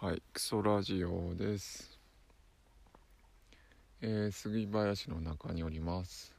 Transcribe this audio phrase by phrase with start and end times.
[0.00, 1.98] はい、クソラジオです。
[4.00, 6.36] えー、杉林の中におります。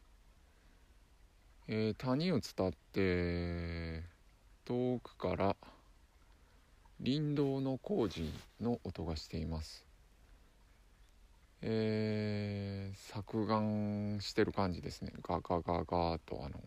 [1.68, 4.02] えー、谷を伝って
[4.64, 5.58] 遠くから
[7.04, 8.31] 林道の工事
[8.62, 9.85] の音がしています。
[11.62, 15.12] えー、削岩してる感じですね。
[15.21, 16.62] ガガガガーとあの、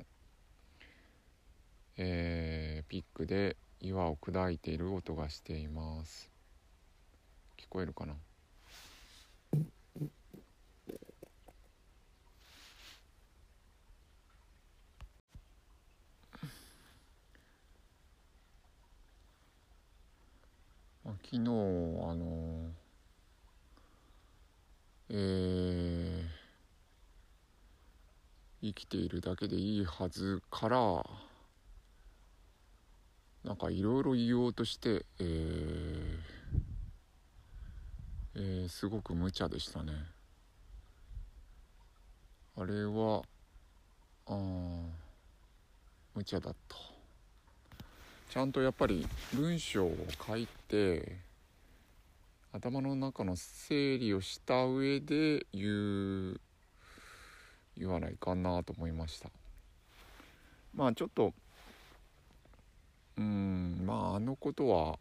[1.96, 6.31] えー、ピックで岩を砕いている音がしています。
[7.62, 8.14] 聞こえるかな？
[21.04, 22.70] まあ昨日あの
[25.08, 26.42] えー
[28.64, 31.04] 生きているだけでいいはずから
[33.44, 36.01] なんかいろいろ言おうとしてえー
[38.34, 39.92] えーすごく無茶でしたね。
[42.56, 43.22] あれは
[44.26, 44.32] あ
[46.14, 46.76] 無茶だと
[48.30, 51.16] ちゃんとやっぱり文章を書いて
[52.52, 56.40] 頭の中の整理をした上で言う
[57.76, 59.30] 言わないかなと思いました。
[60.74, 61.32] まあちょっと
[63.18, 64.98] うんまああのことは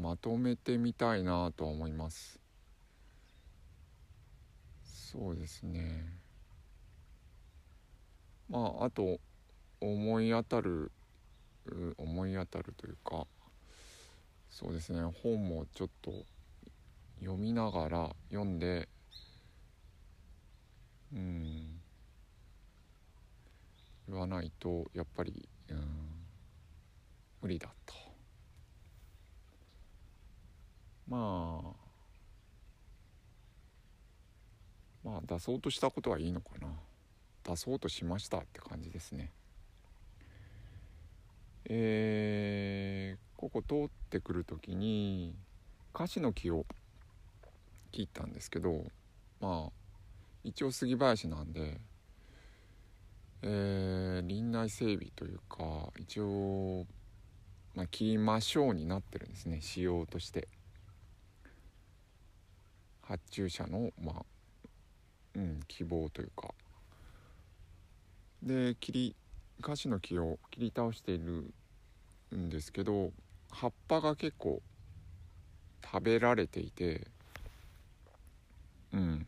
[0.00, 2.43] まとめてみたいなとは思います。
[5.14, 6.18] そうですね。
[8.48, 9.20] まああと
[9.80, 10.90] 思い当たる
[11.98, 13.24] 思い当たるというか
[14.50, 15.02] そうですね。
[15.22, 16.12] 本もちょっと
[17.20, 18.88] 読みながら読んで
[21.12, 21.80] うん。
[24.08, 25.78] 言わないとやっぱりうん。
[27.40, 27.94] 無理だと。
[31.06, 31.84] まあ
[35.04, 36.68] まあ出そうとしたことはいいのかな。
[37.44, 39.30] 出そうとしましたって感じですね。
[41.66, 45.34] えー、ここ通ってくる時に
[45.94, 46.66] 樫の木を
[47.90, 48.84] 切ったんですけど
[49.40, 49.72] まあ
[50.42, 51.80] 一応杉林なんで
[53.46, 56.86] えー、林内整備というか一応、
[57.74, 59.60] まあ、切りましょうになってるんですね。
[59.60, 60.48] 仕様として。
[63.02, 64.24] 発注者のまあ
[65.66, 66.54] 希望というか。
[68.42, 69.16] で切り
[69.62, 71.50] 樫の木を切り倒している
[72.34, 73.12] んですけど
[73.50, 74.60] 葉っぱが結構
[75.82, 77.06] 食べられていて
[78.94, 79.26] うん。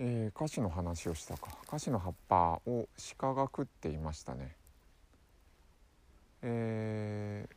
[0.00, 1.50] えー、菓子の話をしたか。
[1.66, 4.54] 菓子の葉っぱを鹿が食っていましたね。
[6.42, 7.48] え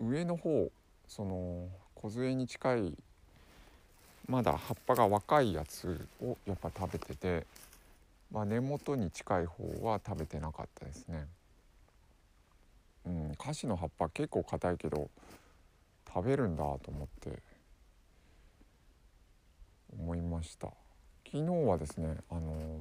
[0.00, 0.70] ー、上の方
[1.06, 1.68] その
[2.02, 2.94] 梢に近い
[4.28, 7.46] まだ葉っぱが若いやつをやっぱ食べてて、
[8.32, 11.26] まあ、根元に近い方は食べてなかったですね。
[13.04, 15.10] うん菓子の葉っぱ結構硬いけど
[16.12, 17.38] 食べるんだと思って
[19.98, 20.68] 思いました。
[21.24, 22.80] 昨日はですねあの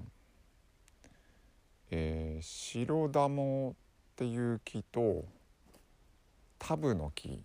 [1.93, 3.73] えー、白玉っ
[4.15, 5.25] ていう木と
[6.57, 7.41] タブの木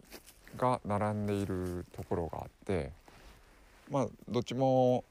[0.56, 2.90] が並んでいるところがあって
[3.90, 5.04] まあどっちも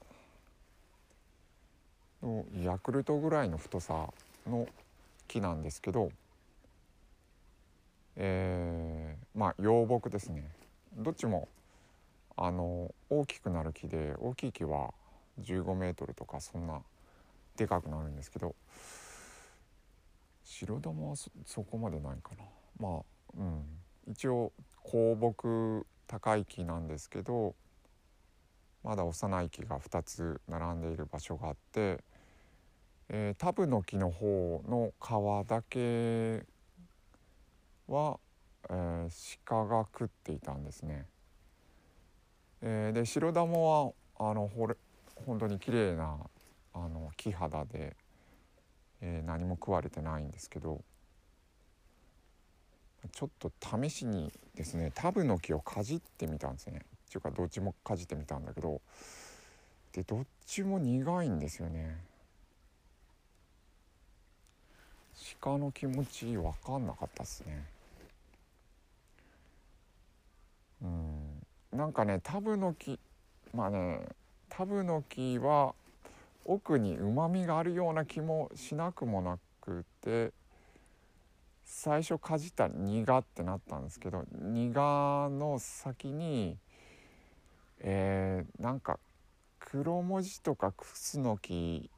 [2.62, 4.10] ヤクルトぐらいの太さ
[4.48, 4.68] の
[5.28, 6.12] 木なんですけど
[8.18, 10.50] えー、まあ幼木ですね。
[10.98, 11.48] どっちも
[12.38, 14.94] あの大きくなる木で大きい木は
[15.42, 16.82] 15メートルとかそんな
[17.58, 18.56] でかくなるんですけど
[20.44, 22.44] 白玉はそそこまでないかな。
[22.80, 23.02] まあ
[23.38, 23.64] うん。
[24.08, 24.52] 一応
[24.88, 27.56] 高木高い木なんですけど
[28.84, 32.04] まだ幼い木が2つ並んでいる場所があって、
[33.10, 36.44] えー、タブの木の方の皮だけ
[37.88, 38.20] は、
[38.70, 41.08] えー、鹿が食っていたんですね。
[42.62, 44.76] えー、で白玉はあのほれ
[45.26, 46.18] 本当に綺麗な
[46.74, 47.96] あの木肌で、
[49.02, 50.84] えー、何も食われてないんですけど
[53.12, 56.82] ちょっと試しにですねタブの木をかじってみたんですね。
[57.08, 58.82] っていうかどっちもかじってみたんだけど。
[59.94, 61.98] でどっちも苦いんですよね。
[65.40, 67.66] 鹿の気持ち分かんなかったっすね。
[70.82, 71.46] うん。
[71.72, 73.00] なんかねタブの木
[73.54, 74.02] まあね
[74.50, 75.74] タブの木は
[76.46, 80.32] 奥にうまみがあるような気もしなくもなくて
[81.66, 86.58] 最初かじった苦ってなったんですけど苦の先に
[87.80, 89.00] えー、なんか
[89.60, 91.90] 黒文字とかクスノキ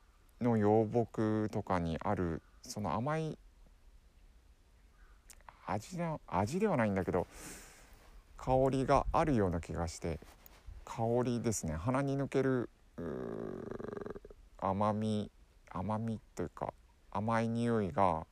[0.42, 3.38] の幼木とかにあるその甘い
[5.66, 7.28] 味で味ではないんだけど
[8.38, 10.20] 香りがあるような気がして
[10.86, 11.74] 香りですね。
[11.74, 12.70] 鼻に抜ける
[14.58, 15.30] 甘み
[15.70, 16.74] 甘みというか
[17.12, 18.26] 甘い匂いが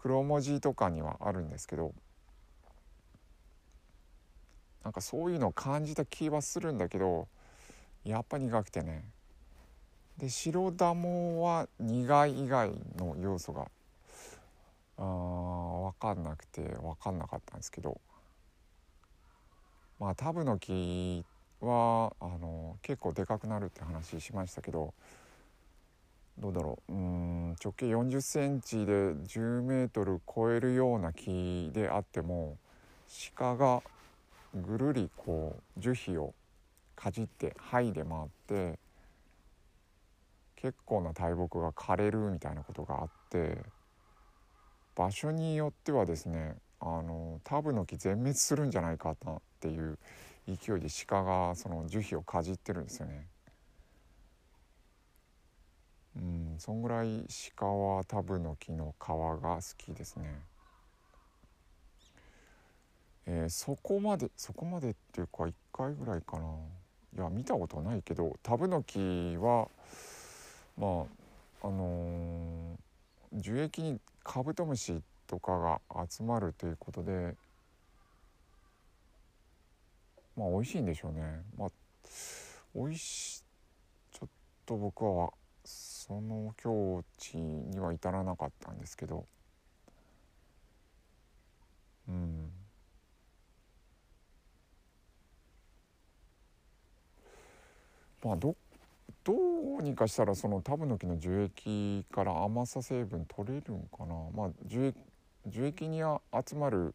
[0.00, 1.92] 黒文字とかにはあるんですけど
[4.82, 7.28] なんかそういうのを感じた気はするんだけど
[8.02, 9.04] やっぱ苦くてね。
[10.16, 13.66] で白ダモは苦い以外の要素が
[14.96, 18.00] あ分かんなくて分かんなかったんですけど。
[19.98, 21.26] まあタブの木
[21.60, 24.94] はあの結構でかくなるって話しましたけど
[26.38, 32.56] どうだろううん直径4 0センチで10メートル超えるような木であっても
[33.36, 33.82] 鹿が
[34.54, 36.34] ぐるりこう樹皮を
[36.96, 38.78] かじって剥いで回って
[40.56, 43.58] 結構な大木が枯れるみたいなことがあって
[44.94, 49.98] 場所によってはですねあのタブの木全滅するんじゃないかなっていう
[50.46, 53.26] 勢いで鹿がその樹皮をかじってるんですよね。
[56.16, 57.26] うんそんぐらい
[57.56, 60.40] 鹿はタブの木の皮が好きですね。
[63.26, 66.46] えー、そこまでそこまでっていうか1回ぐらいかな
[67.16, 69.68] いや見たことはないけどタブノキは
[70.76, 71.06] ま
[71.62, 75.80] ああのー、樹液にカブトムシとかが
[76.10, 77.34] 集まるということで
[80.36, 81.68] まあ美味しいんでしょうねまあ
[82.74, 83.44] 美味し
[84.12, 84.28] ちょっ
[84.66, 85.30] と僕は
[86.10, 89.26] その境地には至らなかったんですけど。
[92.08, 92.50] うん。
[98.24, 98.56] まあど
[99.22, 99.34] ど
[99.78, 104.14] うにかしたらそのタブノキの樹液から甘さ成分取れるんかな。
[104.34, 104.98] まあ樹液
[105.46, 106.92] 樹液に集まる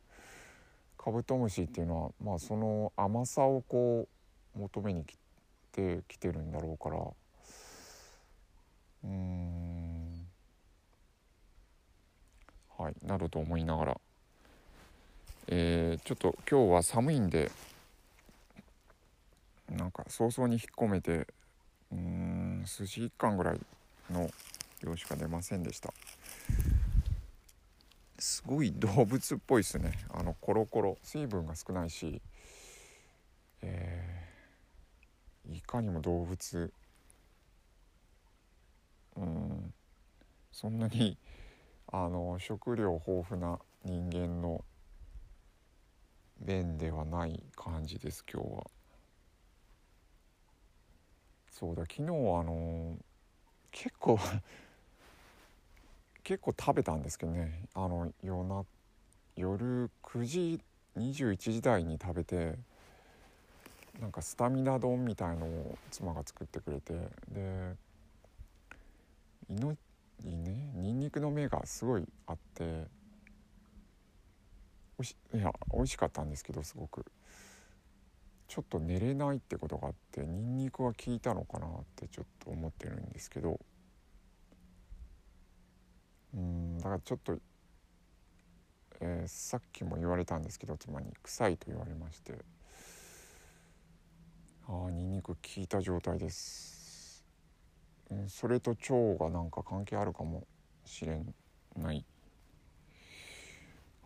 [0.98, 4.10] カブトムシっていうのはまあその甘さをこ
[4.58, 5.18] う求めに来
[5.72, 7.25] てきてるんだろうから。
[9.06, 10.28] うん。
[12.78, 14.02] はいなどと思いながら。
[15.48, 17.52] えー、ちょっと今日は寒いんで
[19.70, 21.28] なんか早々に引っ込めて
[21.92, 23.60] うーん寿司1貫ぐらい
[24.12, 24.30] の
[24.84, 25.94] 量しか出ませんでした。
[28.18, 29.92] すごい動物っぽいですね。
[30.10, 30.98] あのコロコロ。
[31.04, 32.22] 水分が少ないし。
[33.62, 36.72] えー、いかにも動物
[39.16, 39.74] うん
[40.52, 41.18] そんなに
[41.92, 44.64] あの食料豊富な人間の
[46.40, 48.72] 便ではない感じです今日は。
[51.50, 52.06] そうだ昨日あ
[52.44, 52.98] の
[53.72, 54.20] 結構
[56.24, 58.66] 結構食べたんですけどねあの夜な
[59.38, 60.62] 夜9時
[60.98, 62.58] 21時台に食べて
[64.00, 66.94] なんかスタミナ丼みたいのを妻が作ってくれて
[67.30, 67.76] で
[69.50, 69.76] いの
[70.24, 72.88] にねにんにくの芽がすごいあって
[74.98, 77.06] おしいや美味しかったんですけどすごく。
[78.48, 83.60] ちょっと寝れないってことがあってニンニクは効いたのかなってちょっと思ってるんですけど。
[86.36, 87.38] うんだからちょっと、
[89.00, 92.34] えー、さっきも言われたんですけど妻に臭いと言われまして。
[94.68, 96.75] ああニンニク効いた状態です、
[98.28, 100.46] それと腸がなんか関係あるかも
[100.86, 101.20] しれ
[101.78, 102.06] ない。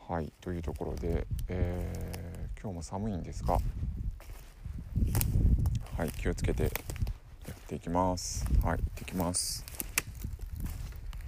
[0.07, 3.59] はいというところで、えー、今日も寒いんですが
[5.95, 6.69] はい気をつけてや
[7.51, 8.45] っていきます。
[8.63, 9.63] はい行ってきます。